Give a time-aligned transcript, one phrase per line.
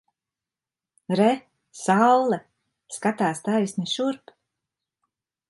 [1.19, 1.27] Re!
[1.83, 2.39] Saule!
[2.97, 4.35] Skatās taisni šurp!